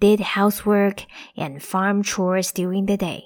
[0.00, 3.24] did housework and farm chores during the day.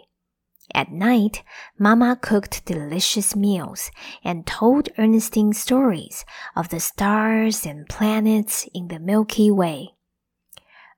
[0.75, 1.43] At night,
[1.79, 3.91] Mama cooked delicious meals
[4.23, 6.25] and told Ernestine stories
[6.57, 9.91] of the stars and planets in the Milky Way.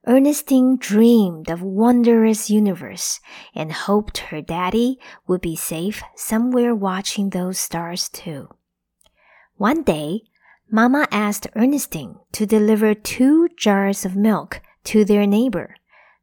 [0.05, 3.19] Ernestine dreamed of wondrous universe
[3.53, 8.47] and hoped her daddy would be safe somewhere watching those stars too.
[9.57, 10.21] One day,
[10.69, 15.75] Mama asked Ernestine to deliver two jars of milk to their neighbor,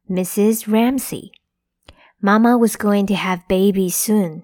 [0.09, 0.71] Mrs.
[0.71, 1.31] Ramsey.
[2.21, 4.43] Mama was going to have babies soon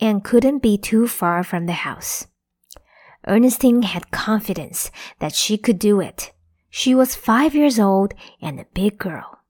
[0.00, 2.26] and couldn't be too far from the house.
[3.26, 6.32] Ernestine had confidence that she could do it
[6.70, 9.40] she was five years old and a big girl.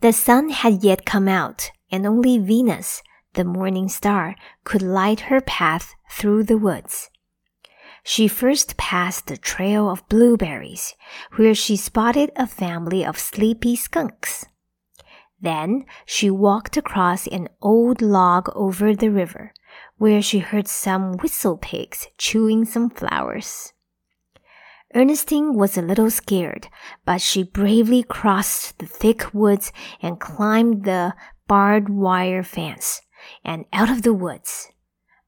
[0.00, 3.02] The sun had yet come out, and only Venus,
[3.34, 4.34] the morning star,
[4.64, 7.08] could light her path through the woods.
[8.08, 10.94] She first passed the trail of blueberries,
[11.34, 14.46] where she spotted a family of sleepy skunks.
[15.40, 19.52] Then she walked across an old log over the river,
[19.98, 23.72] where she heard some whistle pigs chewing some flowers.
[24.94, 26.68] Ernestine was a little scared,
[27.04, 31.12] but she bravely crossed the thick woods and climbed the
[31.48, 33.02] barbed wire fence
[33.44, 34.68] and out of the woods.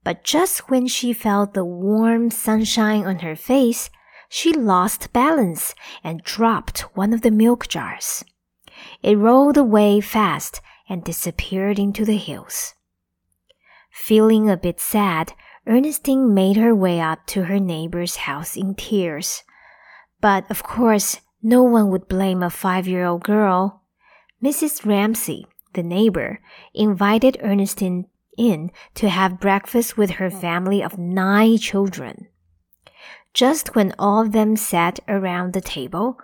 [0.09, 3.91] But just when she felt the warm sunshine on her face,
[4.31, 8.25] she lost balance and dropped one of the milk jars.
[9.03, 12.73] It rolled away fast and disappeared into the hills.
[13.91, 15.35] Feeling a bit sad,
[15.67, 19.43] Ernestine made her way up to her neighbor's house in tears.
[20.23, 23.83] But of course, no one would blame a five year old girl.
[24.43, 24.87] Mrs.
[24.87, 25.45] Ramsey,
[25.75, 26.41] the neighbor,
[26.73, 28.07] invited Ernestine
[28.39, 30.41] in to have breakfast with her mm.
[30.41, 32.29] family of nine children.
[33.35, 36.19] Just when all of them sat around the table,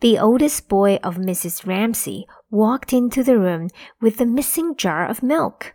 [0.00, 1.66] the oldest boy of Mrs.
[1.66, 3.68] Ramsey walked into the room
[4.00, 5.74] with the missing jar of milk.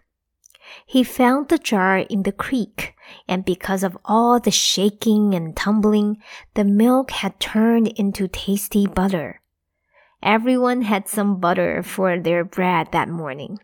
[0.85, 2.95] He found the jar in the creek,
[3.27, 6.17] and because of all the shaking and tumbling,
[6.55, 9.41] the milk had turned into tasty butter.
[10.23, 13.59] Everyone had some butter for their bread that morning.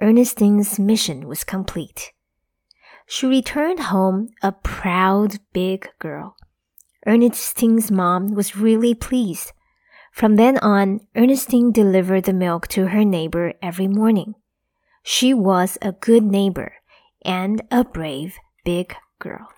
[0.00, 2.12] Ernestine's mission was complete.
[3.06, 6.34] She returned home a proud big girl.
[7.06, 9.52] Ernestine's mom was really pleased.
[10.12, 14.34] From then on, Ernestine delivered the milk to her neighbor every morning.
[15.02, 16.72] She was a good neighbor
[17.24, 18.34] and a brave
[18.64, 19.48] big girl.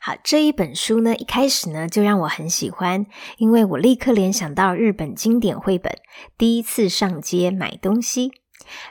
[0.00, 3.06] 好，这一本书呢，一开始呢就让我很喜欢，
[3.38, 5.92] 因为我立刻联想到日本经典绘本《
[6.36, 8.28] 第一次上街买东西》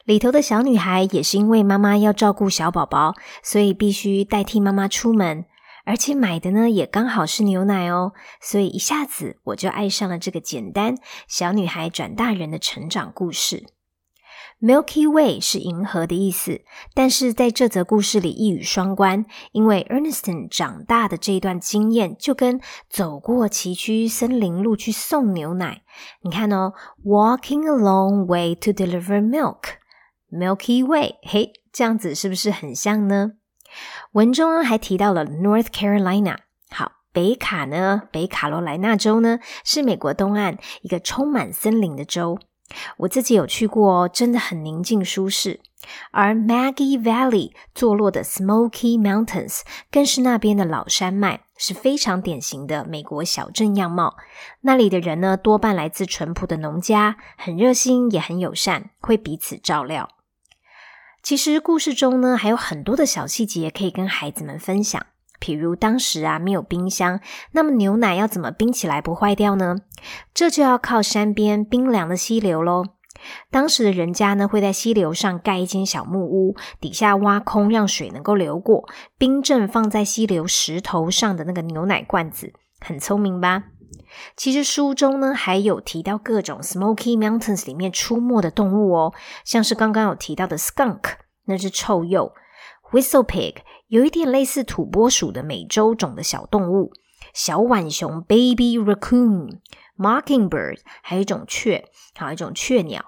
[0.04, 5.44] 里头的小女孩，也是因为妈妈要照顾小宝宝，所以必须代替妈妈出门，
[5.84, 13.66] 而且买的呢也刚好是牛奶哦，所以一下子我就爱上了这个简单小女孩转大人的成长故事。
[14.60, 16.60] Milky Way 是银河的意思，
[16.93, 22.60] 但是在这则故事里一语双关，因为 Ernestine 长大的这一段经验就跟
[22.91, 25.81] 走过崎岖森林路去送牛奶。
[26.20, 33.32] 你看哦，Walking a long way to deliver milk，Milky Way，嘿，这样子是不是很像呢？
[34.12, 36.37] 文中呢还提到了 North Carolina，
[36.69, 42.38] 好，北卡呢，北卡罗来纳州呢，是美国东岸一个充满森林的州。
[42.99, 45.61] 我自己有去过，真的很宁静舒适。
[46.11, 54.17] 而 Maggie Valley 坐落的 Smoky Mountains 更是那边的老山脉，是非常典型的美国小镇样貌。
[54.61, 60.11] 那里的人呢，多半来自淳朴的农家，很热心，也很友善，会彼此照料。
[61.23, 65.06] 其实故事中呢，还有很多的小细节可以跟孩子们分享。
[65.40, 67.20] 譬如当时啊没有冰箱，
[67.52, 69.76] 那么牛奶要怎么冰起来不坏掉呢？
[70.34, 72.84] 这就要靠山边冰凉的溪流喽。
[73.50, 78.88] 当时的人家呢会在溪流上盖一间小木屋，底下挖空让水能够流过，
[79.19, 83.64] 冰镇放在溪流石头上的那个牛奶罐子，很聪明吧？
[84.37, 89.12] 其实书中呢还有提到各种 Smoky Mountains 里面出没的动物哦，
[89.44, 91.02] 像是刚刚有提到的 skunk，
[91.44, 92.32] 那是臭鼬
[92.92, 93.56] ；whistle pig
[93.88, 96.92] 有一点类似土拨鼠的美洲种的小动物；
[97.32, 103.06] 小浣熊 baby raccoon；mockingbird 还有一种雀，还有一种雀鸟。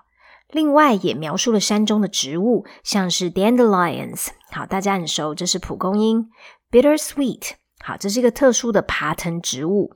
[0.49, 6.29] 另外也描述了山中的植物，像是 dandelions，好，大家很熟，这是蒲公英
[6.71, 7.53] ；bittersweet，
[7.83, 9.95] 好，这是一个特殊的爬藤植物。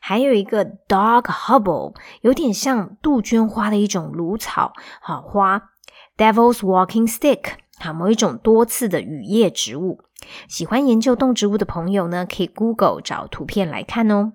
[0.00, 5.70] 还有一个 dog hubble，有点像杜鹃花的一种芦草好花
[6.16, 7.54] ；devil's walking stick，
[7.84, 10.00] 啊某一种多刺的雨叶植物。
[10.48, 14.32] 喜欢研究动植物的朋友呢，可以 Google 找图片来看哦。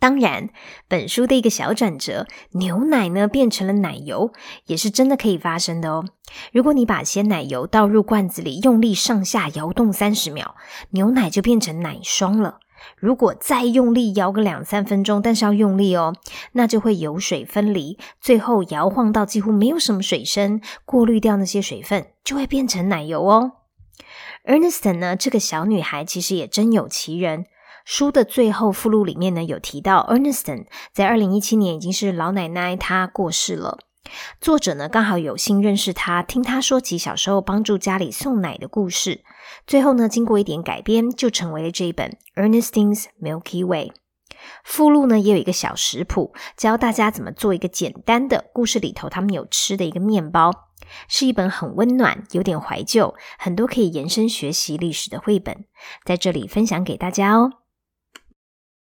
[0.00, 0.50] 当然，
[0.86, 4.32] 本书的一个小转折，牛奶呢变成了奶油，
[4.66, 6.04] 也是真的可以发生的哦。
[6.52, 10.56] 如果你把鲜奶油倒入罐子里，用力上下摇动三十秒，
[10.90, 12.58] 牛奶就变成奶霜了。
[12.96, 16.14] 如果再用力摇个两三分钟，但是要用力哦，
[16.52, 23.52] 那就会油水分离，最后摇晃到几乎没有什么水声，过滤掉那些水分，就会变成奶油哦。
[24.44, 27.46] Ernestine 呢，这个小女孩其实也真有其人。
[27.86, 33.78] 书的最后附录里面呢，有提到 Ernestine 在二零一七年已经是老奶奶，她过世了。
[34.40, 39.24] 作者呢，刚好有幸认识他，听他说起小时候帮助家里送奶的故事。
[39.66, 43.88] 最后呢，经过一点改编，就成为了这一本《Ernestine's Milky Way》。
[44.62, 50.52] 附录呢，也有一个小食谱，教大家怎么做一个简单的故事里头他们有吃的一个面包。
[51.08, 55.64] 是一本很温暖、有点怀旧、很多可以延伸学习历史的绘本，
[56.04, 57.63] 在这里分享给大家哦。